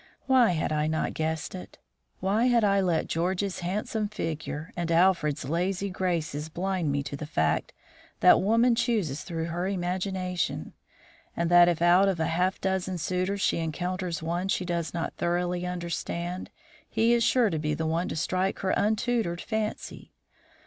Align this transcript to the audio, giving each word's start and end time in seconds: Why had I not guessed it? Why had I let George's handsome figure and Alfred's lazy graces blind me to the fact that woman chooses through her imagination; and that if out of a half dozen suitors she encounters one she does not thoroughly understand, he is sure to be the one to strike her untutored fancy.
Why 0.25 0.53
had 0.53 0.73
I 0.73 0.87
not 0.87 1.13
guessed 1.13 1.53
it? 1.53 1.77
Why 2.21 2.45
had 2.47 2.63
I 2.63 2.81
let 2.81 3.05
George's 3.05 3.59
handsome 3.59 4.07
figure 4.07 4.73
and 4.75 4.91
Alfred's 4.91 5.45
lazy 5.45 5.91
graces 5.91 6.49
blind 6.49 6.91
me 6.91 7.03
to 7.03 7.15
the 7.15 7.27
fact 7.27 7.71
that 8.19 8.41
woman 8.41 8.73
chooses 8.73 9.21
through 9.21 9.45
her 9.45 9.67
imagination; 9.67 10.73
and 11.37 11.51
that 11.51 11.69
if 11.69 11.83
out 11.83 12.07
of 12.07 12.19
a 12.19 12.25
half 12.25 12.59
dozen 12.59 12.97
suitors 12.97 13.41
she 13.41 13.59
encounters 13.59 14.23
one 14.23 14.47
she 14.47 14.65
does 14.65 14.91
not 14.91 15.13
thoroughly 15.17 15.67
understand, 15.67 16.49
he 16.89 17.13
is 17.13 17.23
sure 17.23 17.51
to 17.51 17.59
be 17.59 17.75
the 17.75 17.85
one 17.85 18.07
to 18.07 18.15
strike 18.15 18.57
her 18.61 18.71
untutored 18.71 19.39
fancy. 19.39 20.13